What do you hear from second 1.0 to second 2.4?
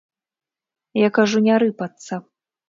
Я кажу, не рыпацца.